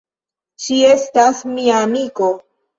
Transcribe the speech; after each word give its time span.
Ŝi 0.63 0.79
estas 0.95 1.45
mia 1.53 1.79
amiko. 1.85 2.35